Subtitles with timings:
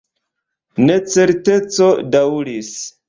[0.87, 2.73] Necerteco daŭris.